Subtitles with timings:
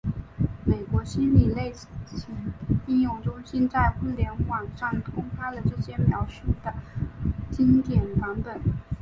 [0.65, 1.87] 美国心理类型
[2.87, 6.73] 应用中心在互联网上公开了这些描述的
[7.51, 8.59] 精简版本。